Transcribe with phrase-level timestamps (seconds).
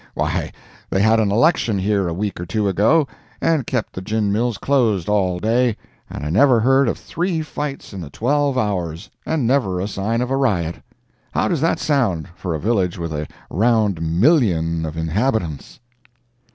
[0.15, 0.51] Why,
[0.89, 3.07] they had an election here a week or two ago,
[3.39, 5.77] and kept the gin mills closed all day,
[6.09, 10.21] and I never heard of three fights in the twelve hours, and never a sign
[10.21, 10.81] of a riot.
[11.33, 15.79] How does that sound, for a village with a round million of inhabitants?